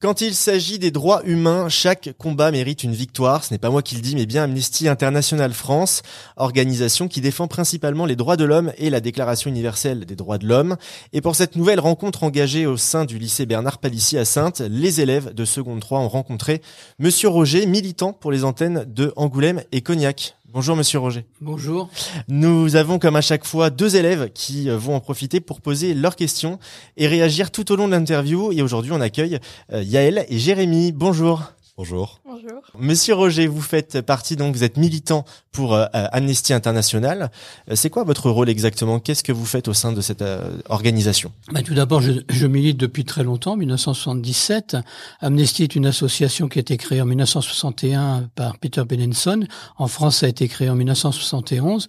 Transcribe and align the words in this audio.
Quand 0.00 0.20
il 0.20 0.36
s'agit 0.36 0.78
des 0.78 0.92
droits 0.92 1.22
humains, 1.24 1.68
chaque 1.68 2.10
combat 2.18 2.52
mérite 2.52 2.84
une 2.84 2.92
victoire. 2.92 3.42
Ce 3.42 3.52
n'est 3.52 3.58
pas 3.58 3.68
moi 3.68 3.82
qui 3.82 3.96
le 3.96 4.00
dis, 4.00 4.14
mais 4.14 4.26
bien 4.26 4.44
Amnesty 4.44 4.86
International 4.86 5.52
France, 5.52 6.02
organisation 6.36 7.08
qui 7.08 7.20
défend 7.20 7.48
principalement 7.48 8.06
les 8.06 8.14
droits 8.14 8.36
de 8.36 8.44
l'homme 8.44 8.72
et 8.78 8.90
la 8.90 9.00
Déclaration 9.00 9.50
universelle 9.50 10.06
des 10.06 10.14
droits 10.14 10.38
de 10.38 10.46
l'homme. 10.46 10.76
Et 11.12 11.20
pour 11.20 11.34
cette 11.34 11.56
nouvelle 11.56 11.80
rencontre 11.80 12.22
engagée 12.22 12.64
au 12.64 12.76
sein 12.76 13.06
du 13.06 13.18
lycée 13.18 13.44
Bernard 13.44 13.78
Palissy 13.78 14.16
à 14.16 14.24
Sainte, 14.24 14.60
les 14.60 15.00
élèves 15.00 15.34
de 15.34 15.44
seconde 15.44 15.80
3 15.80 15.98
ont 15.98 16.08
rencontré 16.08 16.62
Monsieur 17.00 17.26
Roger, 17.26 17.66
militant 17.66 18.12
pour 18.12 18.30
les 18.30 18.44
antennes 18.44 18.84
de 18.86 19.12
Angoulême 19.16 19.64
et 19.72 19.80
Cognac. 19.80 20.37
Bonjour 20.50 20.76
Monsieur 20.76 20.98
Roger. 20.98 21.26
Bonjour. 21.42 21.90
Nous 22.28 22.74
avons 22.76 22.98
comme 22.98 23.16
à 23.16 23.20
chaque 23.20 23.44
fois 23.44 23.68
deux 23.68 23.96
élèves 23.96 24.30
qui 24.32 24.70
euh, 24.70 24.78
vont 24.78 24.94
en 24.94 25.00
profiter 25.00 25.40
pour 25.40 25.60
poser 25.60 25.92
leurs 25.92 26.16
questions 26.16 26.58
et 26.96 27.06
réagir 27.06 27.50
tout 27.50 27.70
au 27.70 27.76
long 27.76 27.86
de 27.86 27.92
l'interview. 27.92 28.50
Et 28.52 28.62
aujourd'hui, 28.62 28.92
on 28.92 29.00
accueille 29.02 29.40
euh, 29.74 29.82
Yaël 29.82 30.24
et 30.30 30.38
Jérémy. 30.38 30.92
Bonjour. 30.92 31.52
Bonjour. 31.78 32.20
Bonjour. 32.24 32.60
Monsieur 32.76 33.14
Roger, 33.14 33.46
vous 33.46 33.60
faites 33.60 34.00
partie 34.00 34.34
donc 34.34 34.52
vous 34.52 34.64
êtes 34.64 34.76
militant 34.76 35.24
pour 35.52 35.76
euh, 35.76 35.86
Amnesty 35.92 36.52
International. 36.52 37.30
Euh, 37.70 37.76
c'est 37.76 37.88
quoi 37.88 38.02
votre 38.02 38.30
rôle 38.30 38.48
exactement? 38.48 38.98
Qu'est-ce 38.98 39.22
que 39.22 39.30
vous 39.30 39.46
faites 39.46 39.68
au 39.68 39.74
sein 39.74 39.92
de 39.92 40.00
cette 40.00 40.22
euh, 40.22 40.58
organisation? 40.68 41.30
Bah, 41.52 41.62
Tout 41.62 41.74
d'abord, 41.74 42.00
je, 42.00 42.14
je, 42.28 42.46
milite 42.48 42.78
depuis 42.78 43.04
très 43.04 43.22
longtemps, 43.22 43.56
1977. 43.56 44.76
Amnesty 45.20 45.62
est 45.62 45.76
une 45.76 45.86
association 45.86 46.48
qui 46.48 46.58
a 46.58 46.62
été 46.62 46.76
créée 46.78 47.00
en 47.00 47.06
1961 47.06 48.28
par 48.34 48.58
Peter 48.58 48.82
Benenson. 48.82 49.46
En 49.76 49.86
France, 49.86 50.16
ça 50.16 50.26
a 50.26 50.28
été 50.30 50.48
créé 50.48 50.68
en 50.68 50.74
1971. 50.74 51.86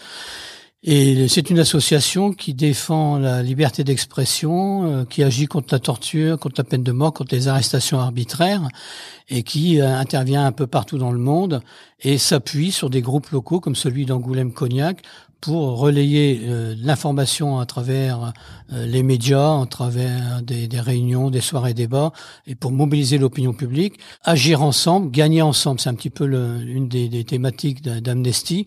Et 0.81 1.27
c'est 1.27 1.49
une 1.49 1.59
association 1.59 2.31
qui 2.31 2.53
défend 2.53 3.17
la 3.19 3.43
liberté 3.43 3.83
d'expression, 3.83 4.85
euh, 4.85 5.05
qui 5.05 5.23
agit 5.23 5.45
contre 5.45 5.73
la 5.73 5.79
torture, 5.79 6.39
contre 6.39 6.55
la 6.57 6.63
peine 6.63 6.83
de 6.83 6.93
mort, 6.93 7.13
contre 7.13 7.35
les 7.35 7.49
arrestations 7.49 7.99
arbitraires, 7.99 8.65
et 9.27 9.43
qui 9.43 9.81
euh, 9.81 9.97
intervient 9.97 10.45
un 10.45 10.53
peu 10.53 10.67
partout 10.67 10.97
dans 10.97 11.11
le 11.11 11.19
monde 11.19 11.61
et 11.99 12.17
s'appuie 12.17 12.71
sur 12.71 12.89
des 12.89 13.01
groupes 13.01 13.29
locaux 13.31 13.59
comme 13.59 13.75
celui 13.75 14.05
d'Angoulême-Cognac 14.05 15.01
pour 15.41 15.79
relayer 15.79 16.41
euh, 16.43 16.75
l'information 16.81 17.59
à 17.59 17.65
travers 17.65 18.33
euh, 18.73 18.85
les 18.85 19.03
médias, 19.03 19.61
à 19.61 19.65
travers 19.65 20.41
des, 20.41 20.67
des, 20.67 20.79
réunions, 20.79 21.29
des 21.29 21.41
soirées 21.41 21.73
débats, 21.73 22.11
et 22.45 22.55
pour 22.55 22.71
mobiliser 22.71 23.17
l'opinion 23.17 23.53
publique, 23.53 23.99
agir 24.23 24.61
ensemble, 24.61 25.11
gagner 25.11 25.41
ensemble. 25.41 25.79
C'est 25.79 25.89
un 25.89 25.95
petit 25.95 26.09
peu 26.09 26.25
le, 26.25 26.61
une 26.61 26.89
des, 26.89 27.07
des 27.07 27.23
thématiques 27.23 27.81
d'Amnesty, 27.81 28.65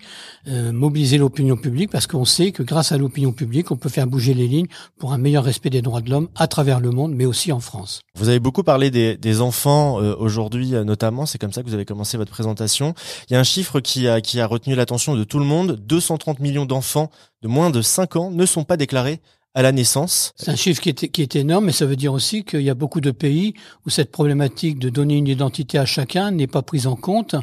euh, 0.48 0.72
mobiliser 0.72 1.18
l'opinion 1.18 1.56
publique, 1.56 1.90
parce 1.90 2.06
qu'on 2.06 2.24
sait 2.24 2.52
que 2.52 2.62
grâce 2.62 2.92
à 2.92 2.98
l'opinion 2.98 3.32
publique, 3.32 3.70
on 3.70 3.76
peut 3.76 3.90
faire 3.90 4.06
bouger 4.06 4.34
les 4.34 4.48
lignes 4.48 4.68
pour 4.98 5.12
un 5.12 5.18
meilleur 5.18 5.44
respect 5.44 5.70
des 5.70 5.82
droits 5.82 6.00
de 6.00 6.10
l'homme 6.10 6.28
à 6.36 6.46
travers 6.46 6.80
le 6.80 6.90
monde, 6.90 7.12
mais 7.14 7.26
aussi 7.26 7.52
en 7.52 7.60
France. 7.60 8.00
Vous 8.18 8.28
avez 8.28 8.40
beaucoup 8.40 8.62
parlé 8.62 8.90
des, 8.90 9.16
des 9.16 9.40
enfants 9.40 9.96
aujourd'hui, 9.96 10.70
notamment. 10.70 11.26
C'est 11.26 11.38
comme 11.38 11.52
ça 11.52 11.62
que 11.62 11.68
vous 11.68 11.74
avez 11.74 11.84
commencé 11.84 12.16
votre 12.16 12.30
présentation. 12.30 12.94
Il 13.28 13.34
y 13.34 13.36
a 13.36 13.40
un 13.40 13.44
chiffre 13.44 13.80
qui 13.80 14.08
a, 14.08 14.20
qui 14.20 14.40
a 14.40 14.46
retenu 14.46 14.74
l'attention 14.74 15.16
de 15.16 15.24
tout 15.24 15.38
le 15.38 15.44
monde. 15.44 15.78
230 15.86 16.40
millions 16.40 16.61
d'enfants 16.66 17.10
de 17.42 17.48
moins 17.48 17.70
de 17.70 17.82
5 17.82 18.16
ans 18.16 18.30
ne 18.30 18.46
sont 18.46 18.64
pas 18.64 18.76
déclarés 18.76 19.20
à 19.54 19.62
la 19.62 19.72
naissance. 19.72 20.32
C'est 20.36 20.50
un 20.50 20.56
chiffre 20.56 20.80
qui 20.80 20.90
est, 20.90 21.08
qui 21.08 21.22
est 21.22 21.36
énorme, 21.36 21.66
mais 21.66 21.72
ça 21.72 21.84
veut 21.84 21.96
dire 21.96 22.12
aussi 22.12 22.44
qu'il 22.44 22.62
y 22.62 22.70
a 22.70 22.74
beaucoup 22.74 23.00
de 23.00 23.10
pays 23.10 23.54
où 23.84 23.90
cette 23.90 24.10
problématique 24.10 24.78
de 24.78 24.88
donner 24.88 25.16
une 25.16 25.28
identité 25.28 25.78
à 25.78 25.84
chacun 25.84 26.30
n'est 26.30 26.46
pas 26.46 26.62
prise 26.62 26.86
en 26.86 26.96
compte 26.96 27.36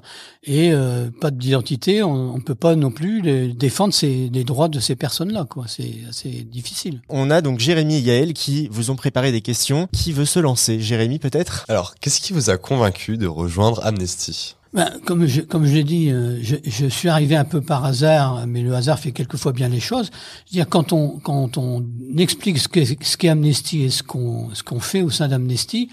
et 0.44 0.72
euh, 0.72 1.10
pas 1.22 1.30
d'identité, 1.30 2.02
on 2.02 2.38
ne 2.38 2.42
peut 2.42 2.56
pas 2.56 2.76
non 2.76 2.90
plus 2.90 3.22
les, 3.22 3.54
défendre 3.54 3.94
ces, 3.94 4.30
les 4.34 4.44
droits 4.44 4.70
de 4.70 4.80
ces 4.80 4.96
personnes-là. 4.96 5.46
quoi. 5.48 5.66
C'est 5.68 6.00
assez 6.10 6.30
difficile. 6.30 7.02
On 7.10 7.30
a 7.30 7.42
donc 7.42 7.60
Jérémy 7.60 7.98
et 7.98 8.02
Yaël 8.02 8.34
qui 8.34 8.68
vous 8.72 8.90
ont 8.90 8.96
préparé 8.96 9.32
des 9.32 9.42
questions. 9.42 9.88
Qui 9.92 10.12
veut 10.12 10.26
se 10.26 10.40
lancer? 10.40 10.80
Jérémy 10.80 11.20
peut-être? 11.20 11.66
Alors, 11.70 11.96
qu'est-ce 11.96 12.22
qui 12.22 12.34
vous 12.34 12.50
a 12.50 12.58
convaincu 12.58 13.18
de 13.18 13.28
rejoindre 13.28 13.86
Amnesty? 13.86 14.56
Ben, 14.74 14.92
comme 15.06 15.26
je, 15.26 15.42
comme 15.42 15.66
je 15.66 15.74
l'ai 15.74 15.84
dit, 15.84 16.12
euh, 16.12 16.38
je, 16.44 16.56
je, 16.64 16.86
suis 16.86 17.10
arrivé 17.10 17.36
un 17.36 17.46
peu 17.46 17.60
par 17.60 17.86
hasard, 17.86 18.46
mais 18.46 18.62
le 18.62 18.76
hasard 18.76 19.00
fait 19.00 19.12
quelquefois 19.12 19.52
bien 19.52 19.68
les 19.68 19.80
choses. 19.80 20.12
dire 20.52 20.70
quand 20.70 20.94
on 20.94 21.20
quand 21.20 21.58
on 21.58 21.84
explique 22.18 22.60
ce 22.60 22.68
qu'est 22.68 22.86
ce 22.86 23.18
qu'est 23.18 23.30
Amnesty 23.30 23.84
et 23.84 23.90
ce 23.90 24.04
qu'on 24.04 24.54
ce 24.54 24.62
qu'on 24.62 24.80
fait 24.80 25.02
au 25.02 25.10
sein 25.10 25.28
d'Amnesty, 25.28 25.90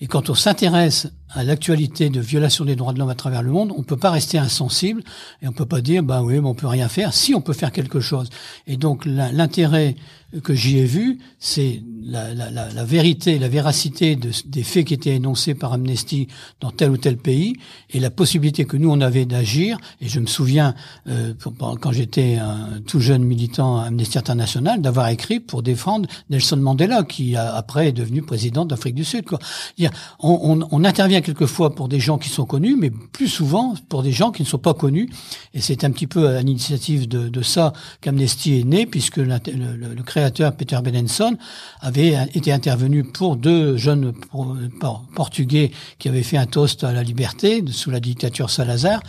et 0.00 0.06
quand 0.06 0.30
on 0.30 0.34
s'intéresse 0.34 1.08
à 1.30 1.44
l'actualité 1.44 2.10
de 2.10 2.20
violation 2.20 2.64
des 2.64 2.76
droits 2.76 2.92
de 2.92 2.98
l'homme 2.98 3.10
à 3.10 3.14
travers 3.14 3.42
le 3.42 3.50
monde, 3.50 3.72
on 3.76 3.82
peut 3.82 3.96
pas 3.96 4.10
rester 4.10 4.38
insensible 4.38 5.02
et 5.42 5.48
on 5.48 5.52
peut 5.52 5.66
pas 5.66 5.80
dire 5.80 6.02
bah 6.02 6.22
oui, 6.22 6.34
mais 6.40 6.48
on 6.48 6.54
peut 6.54 6.66
rien 6.66 6.88
faire. 6.88 7.12
Si 7.12 7.34
on 7.34 7.40
peut 7.40 7.52
faire 7.52 7.72
quelque 7.72 8.00
chose. 8.00 8.30
Et 8.66 8.76
donc 8.76 9.04
l'intérêt 9.04 9.96
que 10.42 10.54
j'y 10.54 10.78
ai 10.78 10.84
vu, 10.84 11.18
c'est 11.38 11.82
la, 12.02 12.84
vérité, 12.84 13.38
la 13.38 13.48
véracité 13.48 14.14
de, 14.14 14.30
des 14.46 14.62
faits 14.62 14.86
qui 14.86 14.94
étaient 14.94 15.14
énoncés 15.14 15.54
par 15.54 15.72
Amnesty 15.72 16.28
dans 16.60 16.70
tel 16.70 16.90
ou 16.90 16.98
tel 16.98 17.16
pays 17.16 17.54
et 17.90 17.98
la 17.98 18.10
possibilité 18.10 18.66
que 18.66 18.76
nous 18.76 18.90
on 18.90 19.00
avait 19.00 19.24
d'agir. 19.24 19.78
Et 20.02 20.08
je 20.08 20.20
me 20.20 20.26
souviens 20.26 20.74
euh, 21.08 21.32
quand 21.58 21.92
j'étais 21.92 22.36
un 22.36 22.80
tout 22.86 23.00
jeune 23.00 23.24
militant 23.24 23.78
à 23.78 23.84
Amnesty 23.84 24.18
International 24.18 24.82
d'avoir 24.82 25.08
écrit 25.08 25.40
pour 25.40 25.62
défendre 25.62 26.08
Nelson 26.28 26.58
Mandela 26.58 27.04
qui 27.04 27.34
après 27.36 27.88
est 27.88 27.92
devenu 27.92 28.22
président 28.22 28.66
d'Afrique 28.66 28.94
du 28.94 29.04
Sud. 29.04 29.24
Quoi. 29.24 29.38
On 30.20 30.84
intervient 30.84 31.17
quelquefois 31.20 31.74
pour 31.74 31.88
des 31.88 32.00
gens 32.00 32.18
qui 32.18 32.28
sont 32.28 32.44
connus, 32.44 32.76
mais 32.76 32.90
plus 32.90 33.28
souvent 33.28 33.74
pour 33.88 34.02
des 34.02 34.12
gens 34.12 34.30
qui 34.30 34.42
ne 34.42 34.46
sont 34.46 34.58
pas 34.58 34.74
connus. 34.74 35.10
Et 35.54 35.60
c'est 35.60 35.84
un 35.84 35.90
petit 35.90 36.06
peu 36.06 36.28
à 36.28 36.42
l'initiative 36.42 37.08
de, 37.08 37.42
ça 37.42 37.72
qu'Amnesty 38.00 38.60
est 38.60 38.64
né, 38.64 38.86
puisque 38.86 39.18
le, 39.18 40.02
créateur 40.04 40.54
Peter 40.56 40.78
Benenson 40.82 41.36
avait 41.80 42.16
été 42.34 42.52
intervenu 42.52 43.04
pour 43.04 43.36
deux 43.36 43.76
jeunes 43.76 44.12
portugais 45.14 45.70
qui 45.98 46.08
avaient 46.08 46.22
fait 46.22 46.36
un 46.36 46.46
toast 46.46 46.84
à 46.84 46.92
la 46.92 47.02
liberté 47.02 47.62
sous 47.70 47.90
la 47.90 48.00
dictature 48.00 48.50
Salazar. 48.50 49.00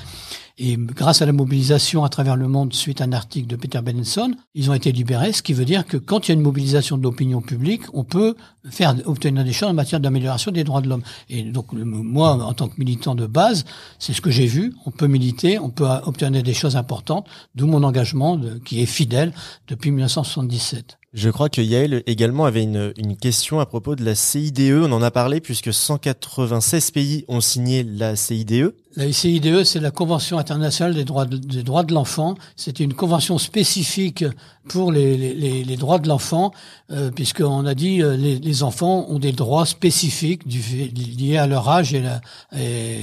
Et 0.61 0.75
grâce 0.77 1.21
à 1.21 1.25
la 1.25 1.31
mobilisation 1.31 2.03
à 2.03 2.09
travers 2.09 2.35
le 2.35 2.49
monde 2.49 2.73
suite 2.73 2.99
à 2.99 3.05
un 3.05 3.13
article 3.13 3.47
de 3.47 3.55
Peter 3.55 3.79
Benenson, 3.81 4.33
ils 4.55 4.69
ont 4.69 4.73
été 4.73 4.91
libérés, 4.91 5.31
ce 5.31 5.41
qui 5.41 5.53
veut 5.53 5.63
dire 5.63 5.87
que 5.87 5.95
quand 5.95 6.27
il 6.27 6.31
y 6.31 6.33
a 6.33 6.35
une 6.35 6.41
mobilisation 6.41 6.97
de 6.97 7.03
l'opinion 7.03 7.39
publique, 7.39 7.83
on 7.93 8.03
peut 8.03 8.35
faire 8.69 8.93
obtenir 9.05 9.45
des 9.45 9.53
choses 9.53 9.69
en 9.69 9.73
matière 9.73 10.01
d'amélioration 10.01 10.51
des 10.51 10.65
droits 10.65 10.81
de 10.81 10.89
l'homme. 10.89 11.03
Et 11.29 11.43
donc 11.43 11.71
moi, 11.71 12.33
en 12.43 12.53
tant 12.53 12.67
que 12.67 12.77
militant 12.77 13.15
de 13.15 13.25
base, 13.25 13.63
c'est 13.99 14.11
ce 14.11 14.19
que 14.19 14.31
j'ai 14.31 14.47
vu. 14.47 14.73
On 14.85 14.91
peut 14.91 15.07
militer, 15.07 15.59
on 15.59 15.69
peut 15.69 15.87
obtenir 16.03 16.43
des 16.43 16.53
choses 16.53 16.75
importantes, 16.75 17.27
d'où 17.55 17.65
mon 17.65 17.83
engagement 17.83 18.37
qui 18.65 18.81
est 18.81 18.85
fidèle 18.85 19.31
depuis 19.69 19.91
1977. 19.91 20.97
Je 21.11 21.31
crois 21.31 21.49
que 21.49 21.59
Yael 21.59 22.03
également 22.05 22.45
avait 22.45 22.61
une, 22.61 22.93
une, 22.97 23.17
question 23.17 23.59
à 23.59 23.65
propos 23.65 23.95
de 23.95 24.05
la 24.05 24.13
CIDE. 24.13 24.83
On 24.83 24.91
en 24.91 25.01
a 25.01 25.09
parlé 25.09 25.41
puisque 25.41 25.73
196 25.73 26.91
pays 26.91 27.25
ont 27.27 27.41
signé 27.41 27.83
la 27.83 28.15
CIDE. 28.15 28.75
La 28.95 29.11
CIDE, 29.11 29.63
c'est 29.63 29.79
la 29.79 29.89
Convention 29.89 30.37
internationale 30.37 30.93
des 30.93 31.05
droits 31.05 31.25
de, 31.25 31.37
des 31.37 31.63
droits 31.63 31.81
de 31.81 31.95
l'enfant. 31.95 32.35
C'est 32.55 32.79
une 32.79 32.93
convention 32.93 33.39
spécifique 33.39 34.23
pour 34.67 34.91
les, 34.91 35.17
les, 35.17 35.63
les 35.63 35.77
droits 35.77 35.97
de 35.97 36.07
l'enfant, 36.07 36.51
euh, 36.91 37.09
puisqu'on 37.09 37.65
a 37.65 37.73
dit 37.73 38.03
euh, 38.03 38.15
les, 38.15 38.37
les, 38.37 38.61
enfants 38.61 39.07
ont 39.09 39.17
des 39.17 39.31
droits 39.31 39.65
spécifiques 39.65 40.47
du, 40.47 40.59
liés 40.61 41.37
à 41.37 41.47
leur 41.47 41.69
âge 41.69 41.91
et, 41.91 42.01
la, 42.01 42.21
et, 42.55 42.99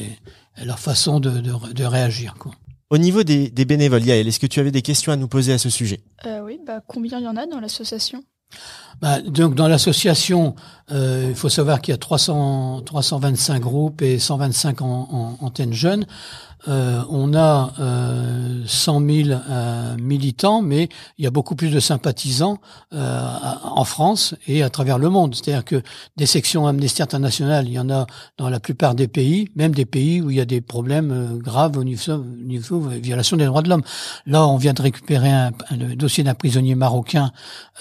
leur 0.64 0.78
façon 0.78 1.18
de, 1.18 1.30
de, 1.30 1.72
de 1.72 1.84
réagir. 1.84 2.34
Quoi. 2.38 2.52
Au 2.88 2.98
niveau 2.98 3.24
des, 3.24 3.50
bénévoles, 3.64 4.04
Yael, 4.04 4.28
est-ce 4.28 4.38
que 4.38 4.46
tu 4.46 4.60
avais 4.60 4.70
des 4.70 4.82
questions 4.82 5.10
à 5.10 5.16
nous 5.16 5.26
poser 5.26 5.52
à 5.52 5.58
ce 5.58 5.70
sujet? 5.70 6.00
Euh, 6.24 6.40
Oui, 6.40 6.60
bah, 6.64 6.80
combien 6.86 7.18
il 7.18 7.24
y 7.24 7.28
en 7.28 7.36
a 7.36 7.46
dans 7.46 7.58
l'association? 7.58 8.22
Bah, 9.00 9.20
donc 9.20 9.54
dans 9.54 9.68
l'association, 9.68 10.54
euh, 10.90 11.26
il 11.28 11.34
faut 11.34 11.48
savoir 11.48 11.80
qu'il 11.80 11.92
y 11.92 11.94
a 11.94 11.98
300, 11.98 12.82
325 12.84 13.60
groupes 13.60 14.02
et 14.02 14.18
125 14.18 14.82
en, 14.82 14.86
en, 14.86 15.44
antennes 15.44 15.72
jeunes. 15.72 16.06
Euh, 16.68 17.02
on 17.10 17.34
a 17.34 17.72
euh, 17.78 18.62
100 18.66 19.00
000 19.06 19.28
euh, 19.30 19.96
militants, 19.98 20.62
mais 20.62 20.88
il 21.18 21.24
y 21.24 21.28
a 21.28 21.30
beaucoup 21.30 21.54
plus 21.54 21.70
de 21.70 21.78
sympathisants 21.78 22.58
euh, 22.92 23.28
en 23.62 23.84
France 23.84 24.34
et 24.48 24.62
à 24.62 24.70
travers 24.70 24.98
le 24.98 25.08
monde. 25.08 25.34
C'est-à-dire 25.34 25.64
que 25.64 25.82
des 26.16 26.26
sections 26.26 26.66
Amnesty 26.66 27.02
International, 27.02 27.66
il 27.68 27.72
y 27.72 27.78
en 27.78 27.90
a 27.90 28.06
dans 28.38 28.48
la 28.48 28.58
plupart 28.58 28.94
des 28.94 29.06
pays, 29.06 29.48
même 29.54 29.74
des 29.74 29.86
pays 29.86 30.20
où 30.20 30.30
il 30.30 30.36
y 30.36 30.40
a 30.40 30.44
des 30.44 30.60
problèmes 30.60 31.12
euh, 31.12 31.36
graves 31.36 31.76
au 31.76 31.84
niveau, 31.84 32.18
niveau 32.18 32.80
violation 32.80 33.36
des 33.36 33.46
droits 33.46 33.62
de 33.62 33.68
l'homme. 33.68 33.84
Là, 34.26 34.46
on 34.46 34.56
vient 34.56 34.72
de 34.72 34.82
récupérer 34.82 35.30
un, 35.30 35.52
un 35.70 35.94
dossier 35.94 36.24
d'un 36.24 36.34
prisonnier 36.34 36.74
marocain 36.74 37.30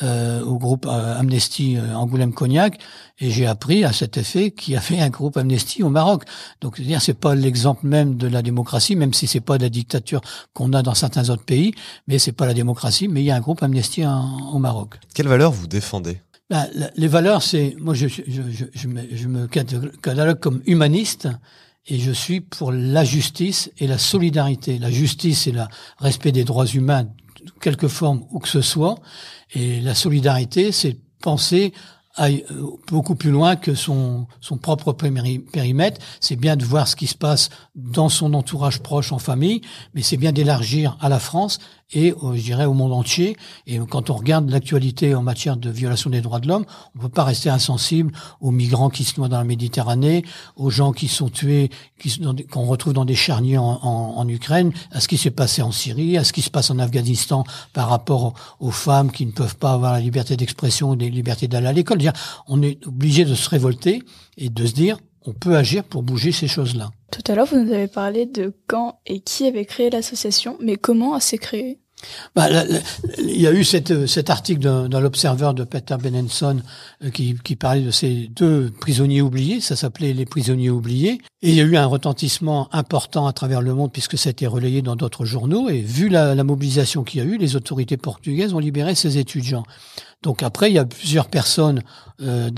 au 0.01 0.57
groupe 0.57 0.85
Amnesty 1.13 1.77
Angoulême-Cognac, 1.93 2.79
et 3.19 3.29
j'ai 3.29 3.45
appris 3.45 3.83
à 3.83 3.93
cet 3.93 4.17
effet 4.17 4.51
qu'il 4.51 4.73
y 4.73 4.77
avait 4.77 4.99
un 4.99 5.09
groupe 5.09 5.37
Amnesty 5.37 5.83
au 5.83 5.89
Maroc. 5.89 6.23
Donc, 6.61 6.77
c'est-à-dire, 6.77 7.01
c'est 7.01 7.13
pas 7.13 7.35
l'exemple 7.35 7.85
même 7.87 8.15
de 8.15 8.27
la 8.27 8.41
démocratie 8.41 8.95
même 8.95 9.13
si 9.13 9.27
c'est 9.27 9.39
pas 9.41 9.57
la 9.57 9.69
dictature 9.69 10.21
qu'on 10.53 10.73
a 10.73 10.81
dans 10.81 10.95
certains 10.95 11.29
autres 11.29 11.45
pays, 11.45 11.73
mais 12.07 12.19
c'est 12.19 12.31
pas 12.31 12.45
la 12.45 12.53
démocratie, 12.53 13.07
mais 13.07 13.21
il 13.21 13.25
y 13.25 13.31
a 13.31 13.35
un 13.35 13.41
groupe 13.41 13.63
Amnesty 13.63 14.03
au 14.05 14.59
Maroc. 14.59 14.95
Quelles 15.13 15.27
valeurs 15.27 15.51
vous 15.51 15.67
défendez? 15.67 16.19
Ben, 16.49 16.67
Les 16.95 17.07
valeurs, 17.07 17.41
c'est 17.41 17.75
moi 17.79 17.93
je, 17.93 18.07
je, 18.07 18.21
je, 18.27 18.65
je, 18.73 18.87
me, 18.87 19.01
je 19.11 19.27
me 19.27 19.47
catalogue 19.47 20.39
comme 20.39 20.61
humaniste 20.67 21.27
et 21.87 21.99
je 21.99 22.11
suis 22.11 22.41
pour 22.41 22.71
la 22.71 23.03
justice 23.03 23.71
et 23.79 23.87
la 23.87 23.97
solidarité. 23.97 24.77
La 24.77 24.91
justice 24.91 25.47
et 25.47 25.51
le 25.51 25.61
respect 25.99 26.31
des 26.31 26.43
droits 26.43 26.67
humains, 26.67 27.07
quelque 27.61 27.87
forme 27.87 28.25
où 28.31 28.39
que 28.39 28.47
ce 28.47 28.61
soit, 28.61 28.95
et 29.53 29.81
la 29.81 29.95
solidarité, 29.95 30.71
c'est 30.71 30.97
penser 31.21 31.73
aille 32.15 32.45
euh, 32.51 32.67
beaucoup 32.87 33.15
plus 33.15 33.31
loin 33.31 33.55
que 33.55 33.75
son, 33.75 34.27
son 34.41 34.57
propre 34.57 34.93
périmètre. 34.93 36.01
C'est 36.19 36.35
bien 36.35 36.55
de 36.55 36.65
voir 36.65 36.87
ce 36.87 36.95
qui 36.95 37.07
se 37.07 37.15
passe 37.15 37.49
dans 37.75 38.09
son 38.09 38.33
entourage 38.33 38.79
proche, 38.79 39.11
en 39.11 39.19
famille, 39.19 39.61
mais 39.93 40.01
c'est 40.01 40.17
bien 40.17 40.31
d'élargir 40.31 40.97
à 41.01 41.09
la 41.09 41.19
France 41.19 41.59
et, 41.93 42.13
je 42.33 42.41
dirais, 42.41 42.65
au 42.65 42.73
monde 42.73 42.93
entier. 42.93 43.37
Et 43.67 43.77
quand 43.77 44.09
on 44.09 44.15
regarde 44.15 44.49
l'actualité 44.49 45.13
en 45.13 45.21
matière 45.21 45.55
de 45.55 45.69
violation 45.69 46.09
des 46.09 46.21
droits 46.21 46.39
de 46.39 46.47
l'homme, 46.47 46.65
on 46.95 46.97
ne 46.97 47.03
peut 47.03 47.09
pas 47.09 47.23
rester 47.23 47.49
insensible 47.49 48.11
aux 48.41 48.51
migrants 48.51 48.89
qui 48.89 49.03
se 49.03 49.19
noient 49.19 49.29
dans 49.29 49.37
la 49.37 49.43
Méditerranée, 49.43 50.25
aux 50.55 50.71
gens 50.71 50.93
qui 50.93 51.07
sont 51.07 51.29
tués, 51.29 51.69
qu'on 52.51 52.65
retrouve 52.65 52.93
dans 52.93 53.05
des 53.05 53.15
charniers 53.15 53.57
en, 53.57 53.65
en, 53.83 54.27
Ukraine, 54.27 54.71
à 54.91 54.99
ce 54.99 55.07
qui 55.07 55.17
s'est 55.17 55.31
passé 55.31 55.61
en 55.61 55.71
Syrie, 55.71 56.17
à 56.17 56.23
ce 56.23 56.33
qui 56.33 56.41
se 56.41 56.49
passe 56.49 56.71
en 56.71 56.79
Afghanistan 56.79 57.43
par 57.73 57.89
rapport 57.89 58.33
aux 58.59 58.71
femmes 58.71 59.11
qui 59.11 59.25
ne 59.25 59.31
peuvent 59.31 59.57
pas 59.57 59.73
avoir 59.73 59.93
la 59.93 59.99
liberté 59.99 60.35
d'expression 60.35 60.89
ou 60.89 60.95
la 60.95 61.07
liberté 61.07 61.47
d'aller 61.47 61.67
à 61.67 61.73
l'école. 61.73 61.99
On 62.47 62.61
est 62.61 62.85
obligé 62.87 63.25
de 63.25 63.35
se 63.35 63.49
révolter 63.49 64.03
et 64.37 64.49
de 64.49 64.65
se 64.65 64.73
dire, 64.73 64.97
on 65.25 65.33
peut 65.33 65.55
agir 65.55 65.83
pour 65.83 66.03
bouger 66.03 66.31
ces 66.31 66.47
choses-là. 66.47 66.91
Tout 67.11 67.31
à 67.31 67.35
l'heure, 67.35 67.47
vous 67.47 67.59
nous 67.59 67.71
avez 67.71 67.87
parlé 67.87 68.25
de 68.25 68.53
quand 68.67 68.99
et 69.05 69.19
qui 69.19 69.45
avait 69.45 69.65
créé 69.65 69.89
l'association, 69.89 70.57
mais 70.61 70.75
comment 70.75 71.19
s'est 71.19 71.37
créée? 71.37 71.79
Bah, 72.35 72.47
il 73.17 73.41
y 73.41 73.47
a 73.47 73.53
eu 73.53 73.63
cette, 73.63 74.05
cet 74.05 74.29
article 74.29 74.59
dans, 74.59 74.99
l'Observer 74.99 75.51
de 75.55 75.63
Peter 75.63 75.95
Benenson 75.97 76.61
euh, 77.03 77.09
qui, 77.09 77.35
qui, 77.43 77.55
parlait 77.55 77.81
de 77.81 77.91
ces 77.91 78.29
deux 78.35 78.69
prisonniers 78.81 79.21
oubliés, 79.21 79.61
ça 79.61 79.75
s'appelait 79.75 80.13
les 80.13 80.25
prisonniers 80.25 80.69
oubliés, 80.69 81.21
et 81.41 81.49
il 81.49 81.55
y 81.55 81.61
a 81.61 81.63
eu 81.63 81.77
un 81.77 81.85
retentissement 81.85 82.67
important 82.73 83.27
à 83.27 83.33
travers 83.33 83.61
le 83.61 83.73
monde 83.73 83.91
puisque 83.93 84.17
ça 84.17 84.29
a 84.29 84.31
été 84.31 84.45
relayé 84.45 84.81
dans 84.81 84.95
d'autres 84.97 85.25
journaux, 85.25 85.69
et 85.69 85.79
vu 85.79 86.09
la, 86.09 86.35
la 86.35 86.43
mobilisation 86.43 87.03
qu'il 87.03 87.21
y 87.21 87.23
a 87.23 87.25
eu, 87.25 87.37
les 87.37 87.55
autorités 87.55 87.97
portugaises 87.97 88.53
ont 88.53 88.59
libéré 88.59 88.93
ces 88.93 89.17
étudiants. 89.17 89.63
Donc 90.25 90.41
après, 90.41 90.71
il 90.71 90.73
y 90.73 90.79
a 90.79 90.85
plusieurs 90.85 91.27
personnes, 91.27 91.83
euh, 92.19 92.49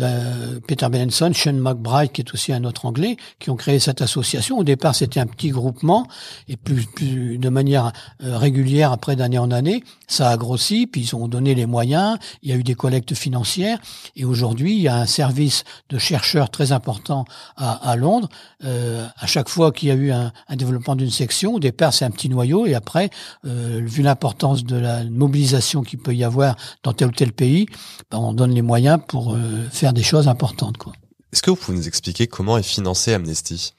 Peter 0.68 0.88
Benenson, 0.88 1.34
Sean 1.34 1.52
McBride, 1.52 2.14
qui 2.14 2.22
est 2.22 2.34
aussi 2.34 2.54
un 2.54 2.64
autre 2.64 2.86
Anglais, 2.86 3.18
qui 3.40 3.50
ont 3.50 3.58
créé 3.58 3.78
cette 3.80 4.02
association. 4.02 4.58
Au 4.58 4.64
départ, 4.64 4.96
c'était 4.96 5.20
un 5.20 5.28
petit 5.28 5.50
groupement, 5.50 6.08
et 6.48 6.56
plus, 6.56 6.86
plus 6.86 7.38
de 7.38 7.50
manière 7.50 7.92
euh, 8.24 8.38
régulière, 8.38 8.94
après 8.94 9.18
d'année 9.18 9.38
en 9.38 9.52
année, 9.52 9.84
ça 10.08 10.30
a 10.30 10.38
grossi, 10.38 10.88
puis 10.88 11.02
ils 11.02 11.16
ont 11.16 11.28
donné 11.28 11.54
les 11.54 11.66
moyens, 11.66 12.18
il 12.42 12.50
y 12.50 12.54
a 12.54 12.56
eu 12.56 12.64
des 12.64 12.76
collectes 12.76 13.14
financières, 13.14 13.80
et 14.16 14.26
aujourd'hui, 14.26 14.74
il 14.76 14.82
y 14.82 14.88
a 14.88 14.96
un 14.96 15.06
service 15.06 15.64
de 15.90 15.98
chercheurs 15.98 16.50
très 16.50 16.72
important 16.72 17.26
à, 17.56 17.74
à 17.90 17.96
Londres. 17.96 18.30
Euh, 18.64 19.06
à 19.18 19.28
chaque 19.28 19.50
fois 19.50 19.72
qu'il 19.72 19.90
y 19.90 19.92
a 19.92 19.96
eu 19.96 20.12
un, 20.12 20.32
un 20.48 20.56
développement 20.56 20.96
d'une 20.96 21.12
section, 21.12 21.56
au 21.56 21.60
départ, 21.60 21.94
c'est 21.94 22.06
un 22.06 22.12
petit 22.12 22.30
noyau, 22.30 22.66
et 22.66 22.74
après, 22.74 23.10
euh, 23.46 23.82
vu 23.84 24.02
l'importance 24.02 24.64
de 24.64 24.78
la 24.78 25.04
mobilisation 25.04 25.84
qu'il 25.84 26.00
peut 26.00 26.16
y 26.16 26.24
avoir 26.24 26.56
dans 26.84 26.94
tel 26.94 27.10
ou 27.10 27.12
tel 27.12 27.34
pays, 27.34 27.68
ben, 28.10 28.18
on 28.18 28.34
donne 28.34 28.52
les 28.52 28.62
moyens 28.62 29.00
pour 29.08 29.34
euh, 29.34 29.68
faire 29.72 29.94
des 29.94 30.04
choses 30.04 30.28
importantes. 30.28 30.78
Quoi. 30.78 30.94
Est-ce 31.34 31.42
que 31.42 31.50
vous 31.50 31.58
pouvez 31.58 31.78
nous 31.78 31.88
expliquer 31.88 32.28
comment 32.28 32.58
est 32.58 32.64
financé 32.64 33.14
Amnesty? 33.14 33.74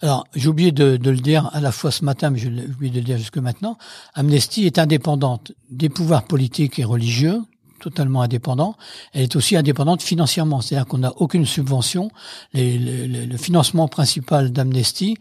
Alors, 0.00 0.26
j'ai 0.34 0.48
oublié 0.48 0.70
de, 0.70 0.98
le 1.10 1.16
dire 1.16 1.50
à 1.52 1.60
la 1.60 1.72
fois 1.72 1.90
ce 1.90 2.04
matin, 2.04 2.30
mais 2.30 2.38
j'ai 2.38 2.48
oublié 2.48 2.92
de 2.92 2.98
le 2.98 3.04
dire 3.04 3.18
jusque 3.18 3.38
maintenant. 3.38 3.78
Amnesty 4.14 4.64
est 4.64 4.78
indépendante 4.78 5.52
des 5.70 5.88
pouvoirs 5.88 6.22
politiques 6.22 6.78
et 6.78 6.84
religieux, 6.84 7.40
totalement 7.80 8.22
indépendant. 8.22 8.76
Elle 9.12 9.22
est 9.22 9.36
aussi 9.36 9.56
indépendante 9.56 10.00
financièrement, 10.02 10.60
c'est-à-dire 10.60 10.86
qu'on 10.86 10.98
n'a 10.98 11.12
aucune 11.16 11.46
subvention. 11.46 12.10
le 12.54 13.36
financement 13.36 13.88
principal 13.88 14.52
d'Amnesty, 14.52 15.16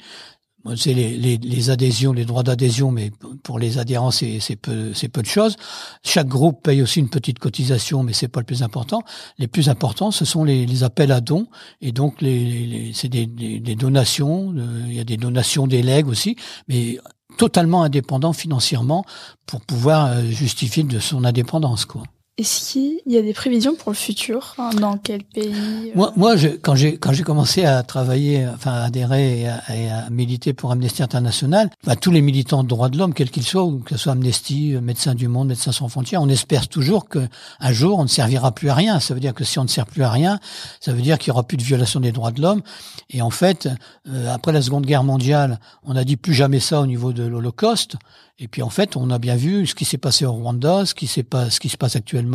c'est 0.76 0.94
les, 0.94 1.38
les, 1.38 1.70
adhésions, 1.70 2.14
les 2.14 2.26
droits 2.26 2.44
d'adhésion, 2.44 2.92
mais 2.92 3.12
pour 3.44 3.60
les 3.60 3.78
adhérents, 3.78 4.12
c'est 4.12 4.56
peu, 4.62 4.92
peu 5.12 5.22
de 5.22 5.28
choses. 5.28 5.56
Chaque 6.04 6.28
groupe 6.28 6.64
paye 6.64 6.82
aussi 6.82 7.00
une 7.00 7.10
petite 7.10 7.40
cotisation, 7.40 8.04
mais 8.04 8.14
c'est 8.14 8.28
pas 8.28 8.42
le 8.42 8.46
plus 8.46 8.64
important. 8.64 9.02
Les 9.38 9.48
plus 9.48 9.70
importants, 9.70 10.12
ce 10.12 10.26
sont 10.26 10.44
les, 10.44 10.84
appels 10.84 11.12
à 11.12 11.22
dons, 11.22 11.48
et 11.82 11.92
donc 11.92 12.22
les, 12.22 12.92
c'est 12.94 13.10
des, 13.10 13.26
des, 13.26 13.76
donations. 13.76 14.54
Euh, 14.56 14.84
il 14.88 14.94
y 14.94 15.00
a 15.00 15.04
des 15.04 15.18
donations 15.18 15.68
des 15.68 15.82
legs 15.82 16.08
aussi, 16.08 16.36
mais 16.68 17.00
totalement 17.38 17.84
indépendant 17.84 18.34
financièrement 18.34 19.06
pour 19.46 19.62
pouvoir 19.62 20.08
euh, 20.08 20.24
justifier 20.24 20.84
de 20.84 21.00
son 21.00 21.24
indépendance, 21.24 21.86
quoi. 21.86 22.04
Est-ce 22.40 22.72
qu'il 22.72 23.00
y 23.08 23.18
a 23.18 23.24
des 23.24 23.34
prévisions 23.34 23.74
pour 23.74 23.92
le 23.92 23.98
futur 23.98 24.54
Dans 24.80 24.98
quel 24.98 25.24
pays 25.24 25.56
euh 25.56 25.92
Moi, 25.96 26.14
moi 26.16 26.36
je, 26.36 26.50
quand 26.50 26.76
j'ai 26.76 27.00
quand 27.00 27.12
j'ai 27.12 27.24
commencé 27.24 27.66
à 27.66 27.82
travailler, 27.82 28.48
enfin 28.48 28.74
à 28.74 28.84
adhérer 28.84 29.42
et 29.42 29.90
à, 29.90 30.08
militer 30.12 30.54
pour 30.54 30.72
Amnesty 30.72 31.02
International, 31.02 31.72
bah, 31.84 31.96
tous 31.96 32.12
les 32.12 32.22
militants 32.22 32.62
de 32.62 32.68
droits 32.68 32.90
de 32.90 32.98
l'homme, 33.00 33.16
quels 33.16 33.32
qu'ils 33.32 33.42
soient, 33.42 33.68
que 33.84 33.96
ce 33.96 33.98
soit 33.98 34.12
Amnesty, 34.12 34.76
euh, 34.76 34.82
Médecins 34.82 35.16
du 35.16 35.28
Monde, 35.28 35.48
Médecins 35.48 35.72
sans 35.72 35.88
frontières, 35.88 36.22
on 36.22 36.30
espère 36.30 36.68
toujours 36.68 37.10
que 37.10 37.28
un 37.60 37.74
jour 37.74 37.98
on 37.98 38.04
ne 38.04 38.08
servira 38.08 38.52
plus 38.52 38.70
à 38.70 38.76
rien. 38.76 39.00
Ça 39.00 39.16
veut 39.16 39.20
dire 39.20 39.34
que 39.34 39.44
si 39.44 39.58
on 39.58 39.64
ne 39.64 39.68
sert 39.68 39.88
plus 39.88 40.04
à 40.04 40.12
rien, 40.12 40.40
ça 40.80 40.94
veut 40.94 41.02
dire 41.02 41.18
qu'il 41.18 41.30
y 41.30 41.32
aura 41.32 41.42
plus 41.42 41.58
de 41.58 41.64
violation 41.64 42.00
des 42.00 42.12
droits 42.12 42.32
de 42.32 42.40
l'homme. 42.40 42.62
Et 43.10 43.24
en 43.24 43.32
fait, 43.32 43.68
euh, 44.08 44.32
après 44.32 44.52
la 44.52 44.62
Seconde 44.62 44.86
Guerre 44.86 45.04
mondiale, 45.04 45.60
on 45.84 45.96
a 45.96 46.04
dit 46.04 46.18
plus 46.18 46.36
jamais 46.36 46.60
ça 46.60 46.82
au 46.82 46.86
niveau 46.86 47.14
de 47.14 47.24
l'Holocauste. 47.24 47.96
Et 48.40 48.48
puis 48.48 48.62
en 48.62 48.70
fait, 48.70 48.96
on 48.96 49.10
a 49.10 49.18
bien 49.18 49.36
vu 49.36 49.66
ce 49.66 49.74
qui 49.74 49.86
s'est 49.86 49.98
passé 49.98 50.24
au 50.24 50.32
Rwanda, 50.32 50.86
ce 50.86 50.94
qui, 50.94 51.08
pas, 51.24 51.50
ce 51.50 51.60
qui 51.60 51.70
se 51.70 51.78
passe 51.78 51.96
actuellement 51.96 52.27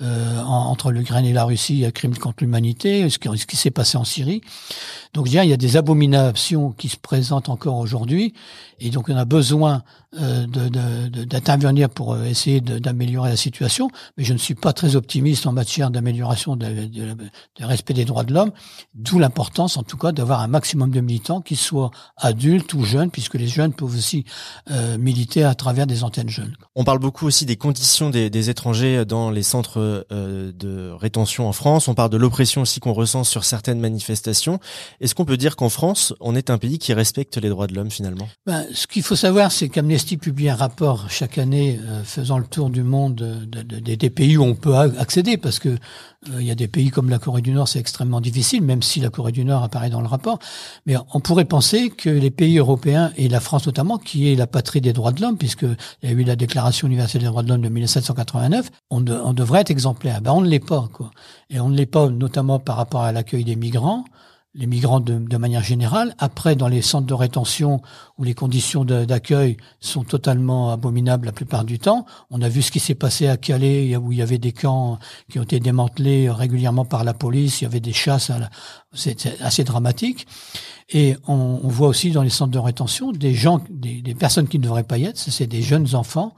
euh, 0.00 0.42
entre 0.42 0.90
l'Ukraine 0.90 1.24
et 1.24 1.32
la 1.32 1.44
Russie, 1.44 1.84
un 1.84 1.90
crime 1.90 2.16
contre 2.16 2.36
l'humanité, 2.40 3.08
ce 3.10 3.18
qui, 3.18 3.56
s'est 3.56 3.70
passé 3.70 3.98
en 3.98 4.04
Syrie. 4.04 4.42
Donc 5.14 5.26
je 5.26 5.32
il 5.32 5.48
y 5.48 5.52
a 5.52 5.56
des 5.56 5.76
abominations 5.76 6.70
qui 6.72 6.88
se 6.88 6.96
présentent 6.96 7.48
encore 7.48 7.76
aujourd'hui, 7.76 8.34
et 8.78 8.90
donc 8.90 9.08
on 9.08 9.16
a 9.16 9.24
besoin 9.24 9.82
euh, 10.18 10.44
d'intervenir 10.46 11.88
pour 11.88 12.14
euh, 12.14 12.24
essayer 12.24 12.60
d'améliorer 12.60 13.30
la 13.30 13.36
situation, 13.36 13.90
mais 14.16 14.24
je 14.24 14.32
ne 14.32 14.38
suis 14.38 14.56
pas 14.56 14.72
très 14.72 14.96
optimiste 14.96 15.46
en 15.46 15.52
matière 15.52 15.92
d'amélioration 15.92 16.56
de, 16.56 16.66
respect 17.60 17.94
des 17.94 18.04
droits 18.04 18.24
de 18.24 18.34
l'homme, 18.34 18.50
d'où 18.94 19.20
l'importance 19.20 19.76
en 19.76 19.84
tout 19.84 19.96
cas 19.96 20.10
d'avoir 20.10 20.40
un 20.40 20.48
maximum 20.48 20.90
de 20.90 21.00
militants 21.00 21.40
qui 21.40 21.54
soient 21.54 21.92
adultes 22.16 22.74
ou 22.74 22.82
jeunes, 22.82 23.12
puisque 23.12 23.34
les 23.34 23.46
jeunes 23.46 23.72
peuvent 23.72 23.94
aussi 23.94 24.24
euh, 24.72 24.98
militer 24.98 25.44
à 25.44 25.54
travers 25.54 25.86
des 25.86 26.02
antennes 26.02 26.28
jeunes. 26.28 26.56
On 26.74 26.82
parle 26.82 26.98
beaucoup 26.98 27.26
aussi 27.26 27.46
des 27.46 27.56
conditions 27.56 28.10
des 28.10 28.50
étrangers 28.50 29.04
dans 29.04 29.29
les 29.30 29.42
centres 29.42 30.04
euh, 30.12 30.52
de 30.52 30.90
rétention 30.90 31.48
en 31.48 31.52
France, 31.52 31.88
on 31.88 31.94
parle 31.94 32.10
de 32.10 32.16
l'oppression 32.16 32.62
aussi 32.62 32.80
qu'on 32.80 32.92
ressent 32.92 33.24
sur 33.24 33.44
certaines 33.44 33.80
manifestations. 33.80 34.60
Est-ce 35.00 35.14
qu'on 35.14 35.24
peut 35.24 35.36
dire 35.36 35.56
qu'en 35.56 35.68
France, 35.68 36.14
on 36.20 36.34
est 36.34 36.50
un 36.50 36.58
pays 36.58 36.78
qui 36.78 36.92
respecte 36.92 37.36
les 37.36 37.48
droits 37.48 37.66
de 37.66 37.74
l'homme 37.74 37.90
finalement? 37.90 38.28
Ben, 38.46 38.66
Ce 38.72 38.86
qu'il 38.86 39.02
faut 39.02 39.16
savoir, 39.16 39.52
c'est 39.52 39.68
qu'Amnesty 39.68 40.16
publie 40.16 40.48
un 40.48 40.56
rapport 40.56 41.10
chaque 41.10 41.38
année 41.38 41.80
euh, 41.82 42.02
faisant 42.04 42.38
le 42.38 42.46
tour 42.46 42.70
du 42.70 42.82
monde 42.82 43.14
de, 43.14 43.62
de, 43.62 43.94
des 43.94 44.10
pays 44.10 44.36
où 44.36 44.42
on 44.42 44.54
peut 44.54 44.76
accéder, 44.76 45.36
parce 45.36 45.58
que 45.58 45.68
euh, 45.70 45.76
il 46.26 46.42
y 46.44 46.50
a 46.50 46.54
des 46.54 46.68
pays 46.68 46.90
comme 46.90 47.08
la 47.08 47.18
Corée 47.18 47.40
du 47.40 47.50
Nord, 47.50 47.66
c'est 47.66 47.78
extrêmement 47.78 48.20
difficile, 48.20 48.62
même 48.62 48.82
si 48.82 49.00
la 49.00 49.08
Corée 49.08 49.32
du 49.32 49.44
Nord 49.44 49.62
apparaît 49.62 49.88
dans 49.88 50.02
le 50.02 50.06
rapport. 50.06 50.38
Mais 50.84 50.96
on 51.14 51.20
pourrait 51.20 51.46
penser 51.46 51.88
que 51.88 52.10
les 52.10 52.30
pays 52.30 52.58
européens, 52.58 53.10
et 53.16 53.28
la 53.28 53.40
France 53.40 53.66
notamment, 53.66 53.96
qui 53.96 54.30
est 54.30 54.34
la 54.34 54.46
patrie 54.46 54.82
des 54.82 54.92
droits 54.92 55.12
de 55.12 55.22
l'homme, 55.22 55.38
puisqu'il 55.38 55.76
y 56.02 56.06
a 56.08 56.10
eu 56.10 56.22
la 56.22 56.36
Déclaration 56.36 56.86
universelle 56.86 57.22
des 57.22 57.26
droits 57.26 57.42
de 57.42 57.48
l'homme 57.48 57.62
de 57.62 57.68
1789, 57.70 58.70
on, 58.90 59.02
on 59.06 59.32
devrait 59.32 59.62
être 59.62 59.70
exemplaire. 59.70 60.20
Ben, 60.20 60.32
on 60.32 60.42
ne 60.42 60.48
l'est 60.48 60.64
pas. 60.64 60.88
Quoi. 60.92 61.10
Et 61.48 61.58
on 61.58 61.70
ne 61.70 61.76
l'est 61.76 61.86
pas 61.86 62.08
notamment 62.08 62.58
par 62.58 62.76
rapport 62.76 63.02
à 63.02 63.12
l'accueil 63.12 63.44
des 63.44 63.56
migrants 63.56 64.04
les 64.54 64.66
migrants 64.66 65.00
de, 65.00 65.18
de, 65.18 65.36
manière 65.36 65.62
générale. 65.62 66.14
Après, 66.18 66.56
dans 66.56 66.66
les 66.66 66.82
centres 66.82 67.06
de 67.06 67.14
rétention 67.14 67.80
où 68.18 68.24
les 68.24 68.34
conditions 68.34 68.84
d'accueil 68.84 69.56
sont 69.78 70.02
totalement 70.02 70.72
abominables 70.72 71.26
la 71.26 71.32
plupart 71.32 71.64
du 71.64 71.78
temps, 71.78 72.04
on 72.30 72.42
a 72.42 72.48
vu 72.48 72.60
ce 72.62 72.72
qui 72.72 72.80
s'est 72.80 72.96
passé 72.96 73.28
à 73.28 73.36
Calais 73.36 73.96
où 73.96 74.10
il 74.12 74.18
y 74.18 74.22
avait 74.22 74.38
des 74.38 74.52
camps 74.52 74.98
qui 75.30 75.38
ont 75.38 75.44
été 75.44 75.60
démantelés 75.60 76.30
régulièrement 76.30 76.84
par 76.84 77.04
la 77.04 77.14
police. 77.14 77.60
Il 77.60 77.64
y 77.64 77.66
avait 77.66 77.80
des 77.80 77.92
chasses. 77.92 78.32
C'est 78.92 79.40
assez 79.40 79.62
dramatique. 79.62 80.26
Et 80.88 81.16
on, 81.28 81.60
on, 81.62 81.68
voit 81.68 81.86
aussi 81.86 82.10
dans 82.10 82.22
les 82.22 82.30
centres 82.30 82.50
de 82.50 82.58
rétention 82.58 83.12
des 83.12 83.34
gens, 83.34 83.60
des, 83.70 84.02
des 84.02 84.14
personnes 84.16 84.48
qui 84.48 84.58
ne 84.58 84.64
devraient 84.64 84.82
pas 84.82 84.98
y 84.98 85.04
être. 85.04 85.18
C'est 85.18 85.46
des 85.46 85.62
jeunes 85.62 85.94
enfants 85.94 86.34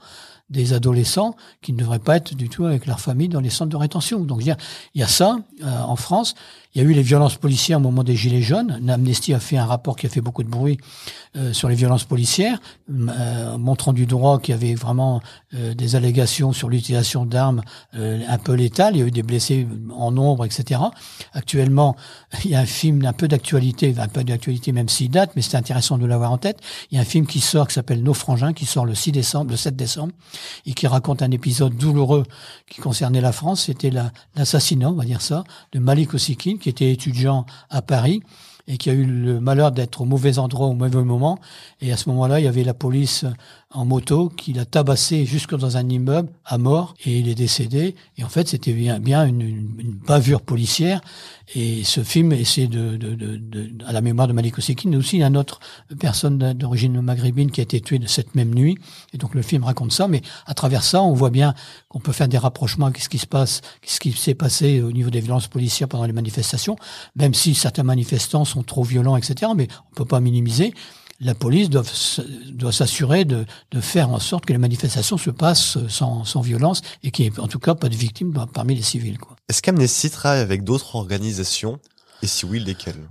des 0.53 0.73
adolescents 0.73 1.35
qui 1.61 1.73
ne 1.73 1.77
devraient 1.77 1.99
pas 1.99 2.15
être 2.15 2.35
du 2.35 2.47
tout 2.47 2.65
avec 2.65 2.85
leur 2.85 2.99
famille 2.99 3.27
dans 3.27 3.41
les 3.41 3.49
centres 3.49 3.71
de 3.71 3.75
rétention. 3.75 4.21
Donc 4.21 4.41
il 4.45 4.55
y 4.95 5.03
a, 5.03 5.07
ça 5.07 5.37
euh, 5.63 5.81
en 5.81 5.95
France. 5.97 6.35
Il 6.75 6.81
y 6.81 6.85
a 6.85 6.89
eu 6.89 6.93
les 6.93 7.03
violences 7.03 7.35
policières 7.35 7.77
au 7.77 7.81
moment 7.81 8.03
des 8.03 8.15
Gilets 8.15 8.41
jaunes. 8.41 8.89
Amnesty 8.89 9.33
a 9.33 9.39
fait 9.39 9.57
un 9.57 9.65
rapport 9.65 9.95
qui 9.95 10.07
a 10.07 10.09
fait 10.09 10.21
beaucoup 10.21 10.41
de 10.41 10.49
bruit 10.49 10.79
euh, 11.35 11.53
sur 11.53 11.69
les 11.69 11.75
violences 11.75 12.03
policières, 12.03 12.59
euh, 12.89 13.57
montrant 13.59 13.93
du 13.93 14.07
droit 14.07 14.39
qu'il 14.39 14.53
y 14.53 14.57
avait 14.57 14.73
vraiment 14.73 15.21
euh, 15.53 15.75
des 15.75 15.95
allégations 15.95 16.51
sur 16.51 16.69
l'utilisation 16.69 17.25
d'armes 17.25 17.61
un 17.93 18.37
peu 18.39 18.53
létales. 18.53 18.95
Il 18.95 18.99
y 18.99 19.03
a 19.03 19.05
eu 19.05 19.11
des 19.11 19.21
blessés 19.21 19.67
en 19.95 20.11
nombre, 20.11 20.45
etc. 20.45 20.81
Actuellement, 21.33 21.95
il 22.43 22.51
y 22.51 22.55
a 22.55 22.59
un 22.59 22.65
film 22.65 23.05
un 23.05 23.13
peu 23.13 23.27
d'actualité, 23.27 23.93
un 23.97 24.07
peu 24.07 24.23
d'actualité 24.23 24.71
même 24.71 24.89
s'il 24.89 25.11
date, 25.11 25.31
mais 25.35 25.43
c'est 25.43 25.57
intéressant 25.57 25.99
de 25.99 26.07
l'avoir 26.07 26.31
en 26.31 26.39
tête. 26.39 26.59
Il 26.91 26.95
y 26.95 26.97
a 26.97 27.01
un 27.01 27.05
film 27.05 27.27
qui 27.27 27.39
sort 27.39 27.67
qui 27.67 27.75
s'appelle 27.75 28.01
Nos 28.01 28.15
frangins, 28.15 28.53
qui 28.53 28.65
sort 28.65 28.85
le 28.85 28.95
6 28.95 29.11
décembre, 29.11 29.51
le 29.51 29.57
7 29.57 29.75
décembre, 29.75 30.13
et 30.65 30.73
qui 30.73 30.87
raconte 30.87 31.21
un 31.21 31.31
épisode 31.31 31.75
douloureux 31.75 32.25
qui 32.69 32.81
concernait 32.81 33.21
la 33.21 33.31
France. 33.31 33.65
C'était 33.65 33.91
l'assassinat, 34.35 34.89
on 34.89 34.93
va 34.93 35.05
dire 35.05 35.21
ça, 35.21 35.43
de 35.71 35.79
Malik 35.79 36.13
Ossikin, 36.13 36.57
qui 36.57 36.69
était 36.69 36.91
étudiant 36.91 37.45
à 37.69 37.81
Paris 37.81 38.21
et 38.67 38.77
qui 38.77 38.89
a 38.89 38.93
eu 38.93 39.05
le 39.05 39.39
malheur 39.39 39.71
d'être 39.71 40.01
au 40.01 40.05
mauvais 40.05 40.39
endroit 40.39 40.67
au 40.67 40.73
mauvais 40.73 41.03
moment. 41.03 41.37
Et 41.81 41.91
à 41.91 41.97
ce 41.97 42.09
moment-là, 42.09 42.39
il 42.39 42.45
y 42.45 42.47
avait 42.47 42.63
la 42.63 42.73
police 42.73 43.25
en 43.73 43.85
moto 43.85 44.29
qu'il 44.29 44.59
a 44.59 44.65
tabassé 44.65 45.25
jusque 45.25 45.55
dans 45.55 45.77
un 45.77 45.89
immeuble 45.89 46.29
à 46.45 46.57
mort 46.57 46.93
et 47.05 47.19
il 47.19 47.27
est 47.27 47.35
décédé. 47.35 47.95
Et 48.17 48.23
en 48.23 48.29
fait, 48.29 48.47
c'était 48.47 48.71
bien, 48.71 49.25
une, 49.25 49.41
une, 49.41 49.99
bavure 50.05 50.41
policière. 50.41 51.01
Et 51.55 51.83
ce 51.83 52.03
film 52.03 52.31
essaie 52.31 52.67
de, 52.67 52.95
de, 52.97 53.15
de, 53.15 53.37
de 53.37 53.69
à 53.85 53.91
la 53.91 54.01
mémoire 54.01 54.27
de 54.27 54.33
Malik 54.33 54.57
Osekin, 54.57 54.89
mais 54.89 54.95
aussi 54.95 55.21
une 55.21 55.37
autre 55.37 55.59
personne 55.99 56.37
d'origine 56.53 57.01
maghrébine 57.01 57.51
qui 57.51 57.61
a 57.61 57.63
été 57.63 57.81
tuée 57.81 57.99
de 57.99 58.07
cette 58.07 58.35
même 58.35 58.53
nuit. 58.53 58.77
Et 59.13 59.17
donc 59.17 59.33
le 59.33 59.41
film 59.41 59.63
raconte 59.63 59.91
ça, 59.91 60.07
mais 60.07 60.21
à 60.45 60.53
travers 60.53 60.83
ça, 60.83 61.01
on 61.01 61.13
voit 61.13 61.31
bien 61.31 61.53
qu'on 61.89 61.99
peut 61.99 62.11
faire 62.11 62.27
des 62.27 62.37
rapprochements 62.37 62.85
avec 62.85 62.99
ce 62.99 63.09
qui 63.09 63.17
se 63.17 63.27
passe, 63.27 63.61
ce 63.85 63.99
qui 63.99 64.11
s'est 64.11 64.35
passé 64.35 64.81
au 64.81 64.91
niveau 64.91 65.09
des 65.09 65.19
violences 65.19 65.47
policières 65.47 65.87
pendant 65.87 66.05
les 66.05 66.13
manifestations, 66.13 66.75
même 67.15 67.33
si 67.33 67.55
certains 67.55 67.83
manifestants 67.83 68.45
sont 68.45 68.63
trop 68.63 68.83
violents, 68.83 69.17
etc. 69.17 69.51
Mais 69.55 69.67
on 69.91 69.95
peut 69.95 70.05
pas 70.05 70.19
minimiser 70.19 70.73
la 71.19 71.35
police 71.35 71.69
doit, 71.69 71.83
doit 72.49 72.71
s'assurer 72.71 73.25
de, 73.25 73.45
de, 73.71 73.81
faire 73.81 74.09
en 74.09 74.19
sorte 74.19 74.45
que 74.45 74.53
les 74.53 74.59
manifestations 74.59 75.17
se 75.17 75.29
passent 75.29 75.77
sans, 75.87 76.23
sans 76.25 76.41
violence 76.41 76.81
et 77.03 77.11
qu'il 77.11 77.29
n'y 77.29 77.35
ait 77.35 77.39
en 77.39 77.47
tout 77.47 77.59
cas 77.59 77.75
pas 77.75 77.89
de 77.89 77.95
victimes 77.95 78.33
parmi 78.53 78.75
les 78.75 78.81
civils. 78.81 79.17
Est-ce 79.49 79.61
qu'Amnesty 79.61 80.09
travaille 80.09 80.41
avec 80.41 80.63
d'autres 80.63 80.95
organisations? 80.95 81.79
Et 82.21 82.27
si 82.27 82.45
oui, 82.45 82.59
lesquelles? 82.59 83.07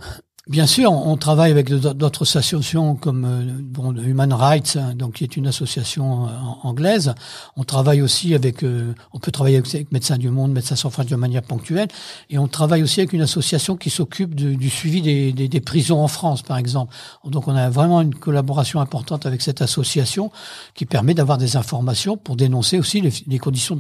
Bien 0.48 0.66
sûr, 0.66 0.90
on 0.90 1.16
travaille 1.16 1.52
avec 1.52 1.72
d'autres 1.72 2.22
associations 2.22 2.96
comme 2.96 3.24
euh, 3.24 4.02
Human 4.02 4.32
Rights, 4.32 4.76
hein, 4.76 4.92
donc 4.96 5.12
qui 5.12 5.22
est 5.22 5.36
une 5.36 5.46
association 5.46 6.26
euh, 6.26 6.30
anglaise. 6.64 7.14
On 7.56 7.62
travaille 7.62 8.02
aussi 8.02 8.34
avec, 8.34 8.64
euh, 8.64 8.92
on 9.12 9.20
peut 9.20 9.30
travailler 9.30 9.58
avec 9.58 9.92
Médecins 9.92 10.18
du 10.18 10.30
Monde, 10.30 10.50
Médecins 10.50 10.74
sans 10.74 10.90
frontières 10.90 11.16
de 11.16 11.20
manière 11.20 11.42
ponctuelle, 11.42 11.86
et 12.28 12.38
on 12.38 12.48
travaille 12.48 12.82
aussi 12.82 12.98
avec 12.98 13.12
une 13.12 13.20
association 13.20 13.76
qui 13.76 13.88
s'occupe 13.88 14.34
du 14.34 14.68
suivi 14.68 15.00
des, 15.00 15.60
prisons 15.60 16.02
en 16.02 16.08
France, 16.08 16.42
par 16.42 16.56
exemple. 16.56 16.92
Donc, 17.24 17.46
on 17.46 17.54
a 17.54 17.70
vraiment 17.70 18.00
une 18.00 18.14
collaboration 18.14 18.80
importante 18.80 19.26
avec 19.26 19.42
cette 19.42 19.62
association 19.62 20.32
qui 20.74 20.86
permet 20.86 21.14
d'avoir 21.14 21.38
des 21.38 21.56
informations 21.56 22.16
pour 22.16 22.34
dénoncer 22.34 22.80
aussi 22.80 23.00
les, 23.00 23.12
les 23.28 23.38
conditions 23.38 23.78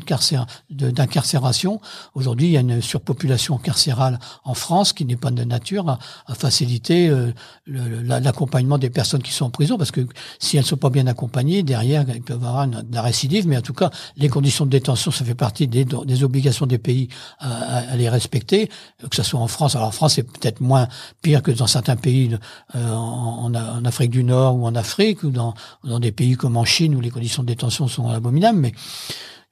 d'incarcération. 0.70 1.80
Aujourd'hui, 2.14 2.46
il 2.46 2.52
y 2.52 2.56
a 2.56 2.60
une 2.60 2.80
surpopulation 2.80 3.58
carcérale 3.58 4.20
en 4.44 4.54
France 4.54 4.92
qui 4.92 5.04
n'est 5.04 5.16
pas 5.16 5.32
de 5.32 5.42
nature 5.42 5.88
à, 5.88 5.98
à 6.28 6.34
faciliter 6.52 7.08
euh, 7.08 7.32
l'accompagnement 7.66 8.76
des 8.76 8.90
personnes 8.90 9.22
qui 9.22 9.32
sont 9.32 9.46
en 9.46 9.50
prison, 9.50 9.78
parce 9.78 9.90
que 9.90 10.06
si 10.38 10.56
elles 10.56 10.64
ne 10.64 10.68
sont 10.68 10.76
pas 10.76 10.90
bien 10.90 11.06
accompagnées, 11.06 11.62
derrière, 11.62 12.04
il 12.14 12.22
peut 12.22 12.34
y 12.34 12.36
avoir 12.36 12.64
une, 12.64 12.84
récidive, 12.94 13.48
mais 13.48 13.56
en 13.56 13.62
tout 13.62 13.72
cas, 13.72 13.90
les 14.16 14.28
conditions 14.28 14.66
de 14.66 14.70
détention, 14.70 15.10
ça 15.10 15.24
fait 15.24 15.34
partie 15.34 15.66
des, 15.66 15.86
obligations 16.22 16.66
des 16.66 16.78
pays 16.78 17.08
à, 17.38 17.96
les 17.96 18.08
respecter, 18.08 18.68
que 19.08 19.16
ce 19.16 19.22
soit 19.22 19.40
en 19.40 19.48
France. 19.48 19.74
Alors 19.76 19.88
en 19.88 19.92
France, 19.92 20.14
c'est 20.14 20.24
peut-être 20.24 20.60
moins 20.60 20.88
pire 21.22 21.42
que 21.42 21.50
dans 21.50 21.66
certains 21.66 21.96
pays 21.96 22.36
euh, 22.74 22.94
en, 22.94 23.52
en, 23.54 23.84
Afrique 23.84 24.10
du 24.10 24.24
Nord 24.24 24.56
ou 24.56 24.66
en 24.66 24.74
Afrique, 24.74 25.22
ou 25.24 25.30
dans, 25.30 25.54
dans 25.84 26.00
des 26.00 26.12
pays 26.12 26.36
comme 26.36 26.56
en 26.56 26.64
Chine, 26.64 26.94
où 26.94 27.00
les 27.00 27.10
conditions 27.10 27.42
de 27.42 27.48
détention 27.48 27.88
sont 27.88 28.08
abominables, 28.08 28.58
mais 28.58 28.72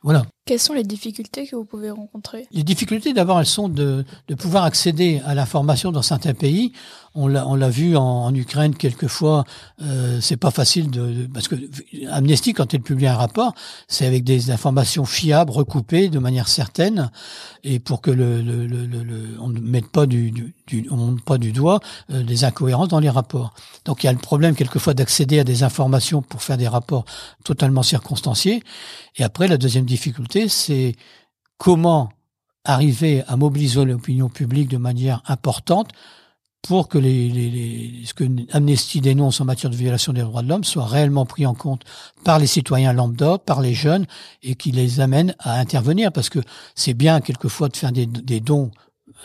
voilà. 0.03 0.25
Quelles 0.51 0.59
sont 0.59 0.75
les 0.75 0.83
difficultés 0.83 1.47
que 1.47 1.55
vous 1.55 1.65
pouvez 1.65 1.93
rencontrer? 1.93 2.49
Les 2.51 2.65
difficultés, 2.65 3.13
d'abord, 3.13 3.39
elles 3.39 3.47
sont 3.47 3.69
de, 3.69 4.05
pouvoir 4.37 4.65
accéder 4.65 5.23
à 5.25 5.33
l'information 5.37 5.93
dans 5.93 6.03
certains 6.03 6.35
pays. 6.35 6.73
On 7.15 7.29
l'a, 7.29 7.47
on 7.47 7.55
l'a 7.55 7.71
vu 7.71 7.97
en, 7.97 8.35
Ukraine 8.35 8.75
quelquefois. 8.75 9.45
Euh, 9.81 10.21
c'est 10.21 10.37
pas 10.37 10.51
facile 10.51 10.91
de, 10.91 11.29
parce 11.33 11.47
que 11.47 11.55
Amnesty, 12.11 12.53
quand 12.53 12.75
elle 12.75 12.81
publie 12.81 13.07
un 13.07 13.15
rapport, 13.15 13.55
c'est 13.87 14.07
avec 14.07 14.25
des 14.25 14.51
informations 14.51 15.05
fiables, 15.05 15.53
recoupées 15.53 16.09
de 16.09 16.19
manière 16.19 16.49
certaine, 16.49 17.13
et 17.63 17.79
pour 17.79 18.01
que 18.01 18.11
le, 18.11 19.39
on 19.41 19.49
ne 19.51 19.61
mette 19.61 19.89
pas 19.89 20.07
du, 20.07 20.33
du, 20.67 20.89
on 20.91 20.97
monte 20.97 21.23
pas 21.23 21.39
du 21.39 21.53
doigt 21.53 21.79
euh, 22.11 22.25
des 22.25 22.43
incohérences 22.43 22.89
dans 22.89 23.01
les 23.01 23.11
rapports. 23.11 23.55
Donc 23.85 24.03
il 24.03 24.07
y 24.07 24.09
a 24.09 24.13
le 24.13 24.19
problème 24.19 24.57
quelquefois 24.57 24.95
d'accéder 24.95 25.39
à 25.39 25.45
des 25.45 25.63
informations 25.63 26.23
pour 26.23 26.43
faire 26.43 26.57
des 26.57 26.69
rapports 26.69 27.05
totalement 27.45 27.85
circonstanciés. 27.85 28.65
Et 29.17 29.25
après, 29.25 29.49
la 29.49 29.57
deuxième 29.57 29.85
difficulté 29.85 30.40
c'est 30.49 30.95
comment 31.59 32.11
arriver 32.65 33.23
à 33.27 33.37
mobiliser 33.37 33.85
l'opinion 33.85 34.29
publique 34.29 34.69
de 34.69 34.77
manière 34.77 35.23
importante 35.27 35.91
pour 36.63 36.89
que 36.89 36.99
les, 36.99 38.03
ce 38.05 38.13
que 38.13 38.25
Amnesty 38.53 39.01
dénonce 39.01 39.41
en 39.41 39.47
matière 39.47 39.71
de 39.71 39.77
violation 39.77 40.13
des 40.13 40.21
droits 40.21 40.43
de 40.43 40.49
l'homme 40.49 40.65
soit 40.65 40.85
réellement 40.85 41.25
pris 41.25 41.47
en 41.47 41.55
compte 41.55 41.83
par 42.23 42.39
les 42.39 42.47
citoyens 42.47 42.93
lambda, 42.93 43.39
par 43.39 43.63
les 43.63 43.73
jeunes, 43.73 44.07
et 44.43 44.55
qui 44.57 44.71
les 44.71 45.01
amène 45.01 45.35
à 45.39 45.59
intervenir. 45.59 46.13
Parce 46.13 46.29
que 46.29 46.41
c'est 46.75 46.93
bien 46.93 47.21
quelquefois 47.23 47.69
de 47.69 47.77
faire 47.77 47.93
des 47.93 48.41
dons 48.41 48.71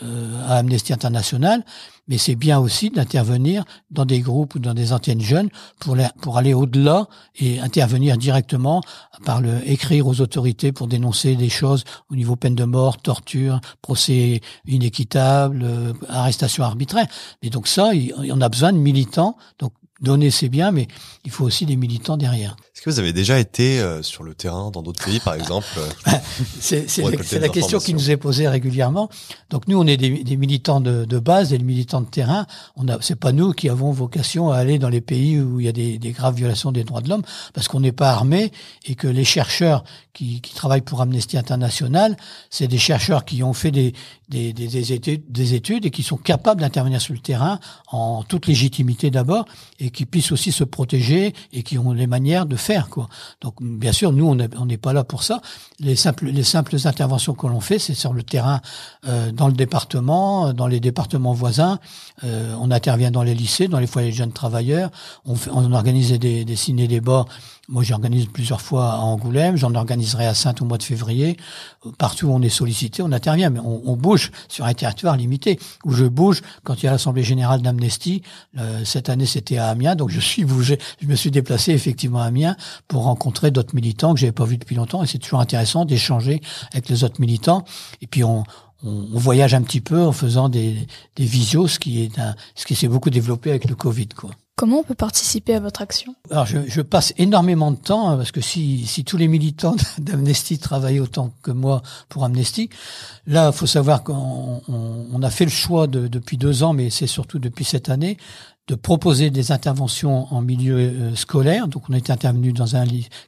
euh, 0.02 0.48
à 0.48 0.56
Amnesty 0.56 0.92
International, 0.92 1.64
mais 2.08 2.18
c'est 2.18 2.34
bien 2.34 2.58
aussi 2.58 2.90
d'intervenir 2.90 3.64
dans 3.90 4.04
des 4.04 4.20
groupes 4.20 4.54
ou 4.54 4.58
dans 4.58 4.74
des 4.74 4.92
antennes 4.92 5.20
jeunes 5.20 5.48
pour, 5.80 6.36
aller 6.36 6.54
au-delà 6.54 7.08
et 7.36 7.60
intervenir 7.60 8.16
directement 8.16 8.82
par 9.24 9.40
le 9.40 9.68
écrire 9.68 10.06
aux 10.06 10.20
autorités 10.20 10.72
pour 10.72 10.86
dénoncer 10.86 11.36
des 11.36 11.48
choses 11.48 11.84
au 12.10 12.16
niveau 12.16 12.36
peine 12.36 12.54
de 12.54 12.64
mort, 12.64 12.98
torture, 12.98 13.60
procès 13.82 14.40
inéquitable, 14.66 15.62
euh, 15.64 15.92
arrestation 16.08 16.64
arbitraire. 16.64 17.06
Et 17.42 17.50
donc 17.50 17.66
ça, 17.66 17.94
il, 17.94 18.12
on 18.30 18.40
a 18.40 18.48
besoin 18.48 18.72
de 18.72 18.78
militants. 18.78 19.36
Donc 19.58 19.72
donner 20.00 20.30
c'est 20.30 20.48
bien, 20.48 20.72
mais 20.72 20.88
il 21.24 21.30
faut 21.30 21.44
aussi 21.44 21.66
des 21.66 21.76
militants 21.76 22.16
derrière. 22.16 22.56
Est-ce 22.76 22.82
que 22.82 22.90
vous 22.90 22.98
avez 22.98 23.14
déjà 23.14 23.38
été 23.38 23.80
euh, 23.80 24.02
sur 24.02 24.22
le 24.22 24.34
terrain 24.34 24.70
dans 24.70 24.82
d'autres 24.82 25.02
pays, 25.02 25.18
par 25.18 25.32
exemple 25.34 25.66
euh, 25.78 26.10
C'est 26.60 26.84
la, 27.38 27.48
question 27.48 27.78
qui 27.78 27.94
nous 27.94 28.10
est 28.10 28.18
posée 28.18 28.46
régulièrement. 28.48 29.08
Donc 29.48 29.66
nous, 29.66 29.80
on 29.80 29.86
est 29.86 29.96
des, 29.96 30.22
des 30.22 30.36
militants 30.36 30.82
de, 30.82 31.06
de, 31.06 31.18
base, 31.18 31.48
des 31.48 31.58
militants 31.58 32.02
de 32.02 32.06
terrain. 32.06 32.46
On 32.76 32.86
a, 32.88 32.98
c'est 33.00 33.18
pas 33.18 33.32
nous 33.32 33.52
qui 33.52 33.70
avons 33.70 33.92
vocation 33.92 34.50
à 34.50 34.58
aller 34.58 34.78
dans 34.78 34.90
les 34.90 35.00
pays 35.00 35.40
où 35.40 35.58
il 35.58 35.64
y 35.64 35.70
a 35.70 35.72
des, 35.72 35.96
des 35.96 36.12
graves 36.12 36.34
violations 36.34 36.70
des 36.70 36.84
droits 36.84 37.00
de 37.00 37.08
l'homme, 37.08 37.22
parce 37.54 37.66
qu'on 37.66 37.80
n'est 37.80 37.92
pas 37.92 38.10
armé 38.10 38.52
et 38.84 38.94
que 38.94 39.08
les 39.08 39.24
chercheurs 39.24 39.82
qui, 40.12 40.42
qui 40.42 40.54
travaillent 40.54 40.82
pour 40.82 41.00
Amnesty 41.00 41.38
International, 41.38 42.14
c'est 42.50 42.68
des 42.68 42.76
chercheurs 42.76 43.24
qui 43.24 43.42
ont 43.42 43.54
fait 43.54 43.70
des, 43.70 43.94
des, 44.28 44.52
des, 44.52 44.92
études, 44.92 45.22
des 45.30 45.54
études 45.54 45.86
et 45.86 45.90
qui 45.90 46.02
sont 46.02 46.16
capables 46.16 46.60
d'intervenir 46.60 47.00
sur 47.00 47.14
le 47.14 47.20
terrain 47.20 47.60
en 47.88 48.22
toute 48.22 48.46
légitimité 48.46 49.10
d'abord 49.10 49.44
et 49.78 49.90
qui 49.90 50.04
puissent 50.04 50.32
aussi 50.32 50.52
se 50.52 50.64
protéger 50.64 51.32
et 51.52 51.62
qui 51.62 51.78
ont 51.78 51.92
les 51.92 52.06
manières 52.06 52.46
de 52.46 52.56
Donc 53.40 53.54
bien 53.60 53.92
sûr, 53.92 54.12
nous 54.12 54.26
on 54.26 54.66
n'est 54.66 54.76
pas 54.76 54.92
là 54.92 55.04
pour 55.04 55.22
ça. 55.22 55.40
Les 55.80 55.96
simples 55.96 56.26
les 56.26 56.44
simples 56.44 56.76
interventions 56.84 57.34
que 57.34 57.46
l'on 57.46 57.60
fait, 57.60 57.78
c'est 57.78 57.94
sur 57.94 58.12
le 58.12 58.22
terrain, 58.22 58.60
euh, 59.06 59.32
dans 59.32 59.48
le 59.48 59.54
département, 59.54 60.52
dans 60.52 60.66
les 60.66 60.80
départements 60.80 61.32
voisins. 61.32 61.78
Euh, 62.24 62.54
on 62.60 62.70
intervient 62.70 63.10
dans 63.10 63.22
les 63.22 63.34
lycées, 63.34 63.68
dans 63.68 63.78
les 63.78 63.86
foyers 63.86 64.10
de 64.10 64.16
jeunes 64.16 64.32
travailleurs. 64.32 64.90
On, 65.24 65.34
fait, 65.34 65.50
on 65.52 65.72
organise 65.72 66.12
des, 66.12 66.44
des 66.44 66.56
ciné-débats 66.56 67.26
moi, 67.68 67.82
j'organise 67.82 68.26
plusieurs 68.26 68.60
fois 68.60 68.92
à 68.92 68.98
Angoulême, 68.98 69.56
j'en 69.56 69.74
organiserai 69.74 70.26
à 70.26 70.34
Sainte 70.34 70.62
au 70.62 70.64
mois 70.64 70.78
de 70.78 70.84
février. 70.84 71.36
Partout 71.98 72.28
où 72.28 72.30
on 72.32 72.40
est 72.40 72.48
sollicité, 72.48 73.02
on 73.02 73.10
intervient, 73.10 73.50
mais 73.50 73.58
on, 73.58 73.82
on 73.86 73.96
bouge 73.96 74.30
sur 74.48 74.64
un 74.64 74.74
territoire 74.74 75.16
limité. 75.16 75.58
Où 75.84 75.92
je 75.92 76.04
bouge 76.04 76.42
quand 76.62 76.80
il 76.80 76.86
y 76.86 76.88
a 76.88 76.92
l'Assemblée 76.92 77.24
générale 77.24 77.62
d'Amnesty. 77.62 78.22
Euh, 78.58 78.84
cette 78.84 79.08
année, 79.08 79.26
c'était 79.26 79.58
à 79.58 79.68
Amiens, 79.68 79.96
donc 79.96 80.10
je 80.10 80.20
suis 80.20 80.44
bougé. 80.44 80.78
Je 81.02 81.08
me 81.08 81.16
suis 81.16 81.32
déplacé 81.32 81.72
effectivement 81.72 82.20
à 82.20 82.26
Amiens 82.26 82.55
pour 82.88 83.04
rencontrer 83.04 83.50
d'autres 83.50 83.74
militants 83.74 84.14
que 84.14 84.20
j'avais 84.20 84.32
pas 84.32 84.44
vus 84.44 84.58
depuis 84.58 84.76
longtemps. 84.76 85.02
Et 85.02 85.06
c'est 85.06 85.18
toujours 85.18 85.40
intéressant 85.40 85.84
d'échanger 85.84 86.40
avec 86.72 86.88
les 86.88 87.04
autres 87.04 87.20
militants. 87.20 87.64
Et 88.00 88.06
puis 88.06 88.24
on, 88.24 88.44
on, 88.84 89.18
voyage 89.18 89.54
un 89.54 89.62
petit 89.62 89.80
peu 89.80 90.02
en 90.02 90.12
faisant 90.12 90.48
des, 90.48 90.86
des 91.16 91.24
visios, 91.24 91.68
ce 91.68 91.78
qui 91.78 92.02
est 92.02 92.18
un, 92.18 92.34
ce 92.54 92.66
qui 92.66 92.74
s'est 92.74 92.88
beaucoup 92.88 93.10
développé 93.10 93.50
avec 93.50 93.68
le 93.68 93.74
Covid, 93.74 94.08
quoi. 94.08 94.30
Comment 94.56 94.78
on 94.78 94.82
peut 94.82 94.94
participer 94.94 95.54
à 95.54 95.60
votre 95.60 95.82
action? 95.82 96.14
Alors, 96.30 96.46
je, 96.46 96.60
je, 96.66 96.80
passe 96.80 97.12
énormément 97.18 97.70
de 97.72 97.76
temps 97.76 98.08
hein, 98.08 98.16
parce 98.16 98.32
que 98.32 98.40
si, 98.40 98.86
si 98.86 99.04
tous 99.04 99.18
les 99.18 99.28
militants 99.28 99.76
d'Amnesty 99.98 100.58
travaillaient 100.58 100.98
autant 100.98 101.34
que 101.42 101.50
moi 101.50 101.82
pour 102.08 102.24
Amnesty, 102.24 102.70
là, 103.26 103.50
il 103.52 103.56
faut 103.56 103.66
savoir 103.66 104.02
qu'on 104.02 104.62
on, 104.66 105.22
a 105.22 105.28
fait 105.28 105.44
le 105.44 105.50
choix 105.50 105.86
de, 105.86 106.08
depuis 106.08 106.38
deux 106.38 106.62
ans, 106.62 106.72
mais 106.72 106.88
c'est 106.88 107.06
surtout 107.06 107.38
depuis 107.38 107.66
cette 107.66 107.90
année, 107.90 108.16
de 108.66 108.74
proposer 108.74 109.30
des 109.30 109.52
interventions 109.52 110.32
en 110.34 110.42
milieu 110.42 110.76
euh, 110.76 111.14
scolaire. 111.14 111.68
Donc, 111.68 111.84
on 111.88 111.94
été 111.94 112.12
intervenu 112.12 112.52
dans 112.52 112.74
un 112.74 112.84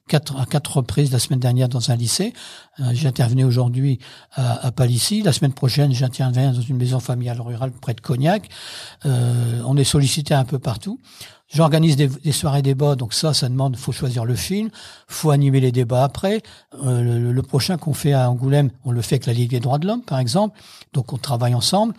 quatre, 0.08 0.38
à 0.38 0.46
quatre 0.46 0.78
reprises 0.78 1.12
la 1.12 1.20
semaine 1.20 1.38
dernière 1.38 1.68
dans 1.68 1.90
un 1.90 1.96
lycée. 1.96 2.32
Euh, 2.80 2.90
j'intervenais 2.92 3.44
aujourd'hui 3.44 4.00
à, 4.32 4.66
à 4.66 4.72
Palissy. 4.72 5.22
La 5.22 5.32
semaine 5.32 5.52
prochaine, 5.52 5.92
j'interviens 5.92 6.52
dans 6.52 6.60
une 6.60 6.76
maison 6.76 6.98
familiale 6.98 7.40
rurale 7.40 7.70
près 7.70 7.94
de 7.94 8.00
Cognac. 8.00 8.48
Euh, 9.06 9.62
on 9.64 9.76
est 9.76 9.84
sollicité 9.84 10.34
un 10.34 10.44
peu 10.44 10.58
partout. 10.58 10.98
J'organise 11.50 11.96
des, 11.96 12.08
des, 12.08 12.32
soirées 12.32 12.60
débats, 12.60 12.94
donc 12.94 13.14
ça, 13.14 13.32
ça 13.32 13.48
demande, 13.48 13.74
faut 13.76 13.92
choisir 13.92 14.26
le 14.26 14.34
film, 14.34 14.68
faut 15.06 15.30
animer 15.30 15.60
les 15.60 15.72
débats 15.72 16.04
après. 16.04 16.42
Euh, 16.84 17.32
le, 17.32 17.42
prochain 17.42 17.78
qu'on 17.78 17.94
fait 17.94 18.12
à 18.12 18.30
Angoulême, 18.30 18.70
on 18.84 18.90
le 18.90 19.00
fait 19.00 19.14
avec 19.14 19.26
la 19.26 19.32
Ligue 19.32 19.50
des 19.50 19.60
droits 19.60 19.78
de 19.78 19.86
l'homme, 19.86 20.02
par 20.02 20.18
exemple. 20.18 20.58
Donc 20.92 21.14
on 21.14 21.16
travaille 21.16 21.54
ensemble. 21.54 21.94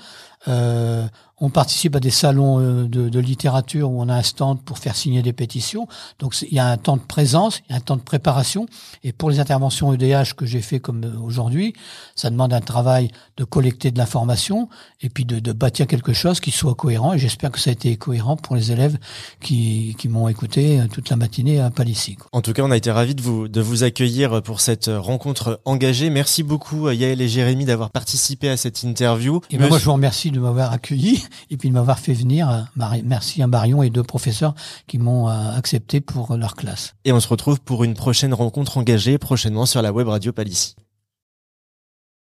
Euh, 0.47 1.07
on 1.41 1.49
participe 1.49 1.95
à 1.95 1.99
des 1.99 2.09
salons 2.09 2.59
euh, 2.59 2.87
de, 2.87 3.09
de, 3.09 3.19
littérature 3.19 3.89
où 3.89 4.01
on 4.01 4.09
a 4.09 4.15
un 4.15 4.23
stand 4.23 4.61
pour 4.61 4.77
faire 4.77 4.95
signer 4.95 5.21
des 5.21 5.33
pétitions. 5.33 5.87
Donc 6.19 6.35
il 6.41 6.53
y 6.53 6.59
a 6.59 6.67
un 6.67 6.77
temps 6.77 6.97
de 6.97 7.01
présence, 7.01 7.61
il 7.67 7.71
y 7.71 7.73
a 7.73 7.77
un 7.77 7.81
temps 7.81 7.97
de 7.97 8.01
préparation. 8.01 8.65
Et 9.03 9.13
pour 9.13 9.29
les 9.29 9.39
interventions 9.39 9.93
EDH 9.93 10.33
que 10.35 10.45
j'ai 10.45 10.61
fait 10.61 10.79
comme 10.79 11.03
euh, 11.03 11.19
aujourd'hui, 11.21 11.73
ça 12.15 12.29
demande 12.29 12.53
un 12.53 12.61
travail 12.61 13.09
de 13.37 13.43
collecter 13.43 13.91
de 13.91 13.97
l'information 13.97 14.69
et 15.01 15.09
puis 15.09 15.25
de, 15.25 15.39
de, 15.39 15.51
bâtir 15.53 15.87
quelque 15.87 16.13
chose 16.13 16.39
qui 16.39 16.51
soit 16.51 16.75
cohérent. 16.75 17.13
Et 17.13 17.19
j'espère 17.19 17.51
que 17.51 17.59
ça 17.59 17.69
a 17.69 17.73
été 17.73 17.95
cohérent 17.97 18.35
pour 18.35 18.55
les 18.55 18.71
élèves 18.71 18.97
qui, 19.41 19.95
qui 19.97 20.07
m'ont 20.07 20.27
écouté 20.27 20.81
toute 20.91 21.09
la 21.09 21.15
matinée 21.15 21.59
à 21.59 21.69
Palissy. 21.69 22.17
En 22.31 22.41
tout 22.41 22.53
cas, 22.53 22.63
on 22.63 22.71
a 22.71 22.77
été 22.77 22.91
ravis 22.91 23.15
de 23.15 23.21
vous, 23.21 23.47
de 23.47 23.61
vous 23.61 23.83
accueillir 23.83 24.41
pour 24.41 24.61
cette 24.61 24.89
rencontre 24.93 25.61
engagée. 25.65 26.09
Merci 26.09 26.43
beaucoup 26.43 26.89
Yael 26.89 27.21
et 27.21 27.27
Jérémy 27.27 27.65
d'avoir 27.65 27.89
participé 27.89 28.49
à 28.49 28.57
cette 28.57 28.83
interview. 28.83 29.41
Et 29.49 29.57
ben 29.57 29.67
moi, 29.67 29.79
je 29.79 29.85
vous 29.85 29.93
remercie 29.93 30.31
de 30.31 30.39
m'avoir 30.39 30.71
accueilli 30.71 31.23
et 31.49 31.57
puis 31.57 31.69
de 31.69 31.73
m'avoir 31.73 31.99
fait 31.99 32.13
venir. 32.13 32.71
Merci 33.03 33.41
à 33.41 33.47
Marion 33.47 33.83
et 33.83 33.89
deux 33.89 34.03
professeurs 34.03 34.53
qui 34.87 34.97
m'ont 34.97 35.29
euh, 35.29 35.51
accepté 35.55 36.01
pour 36.01 36.35
leur 36.35 36.55
classe. 36.55 36.95
Et 37.05 37.11
on 37.11 37.19
se 37.19 37.27
retrouve 37.27 37.61
pour 37.61 37.83
une 37.83 37.93
prochaine 37.93 38.33
rencontre 38.33 38.77
engagée 38.77 39.17
prochainement 39.17 39.65
sur 39.65 39.81
la 39.81 39.91
web 39.91 40.07
radio 40.07 40.31
Palissy. 40.31 40.75